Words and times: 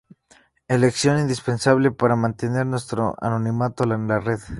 elección 0.67 1.19
indispensable 1.19 1.91
para 1.91 2.15
mantener 2.15 2.65
nuestro 2.65 3.13
anonimato 3.21 3.83
en 3.83 4.07
la 4.07 4.19
red 4.19 4.39